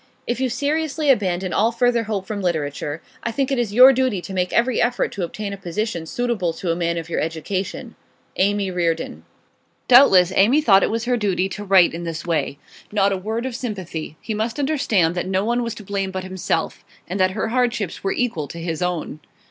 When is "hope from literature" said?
2.05-3.03